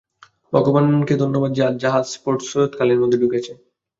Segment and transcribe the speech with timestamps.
[0.53, 3.51] ভগবানকে ধন্যবাদ যে, আজ জাহাজ পোর্ট সৈয়দে খালের মধ্যে ঢুকেছে।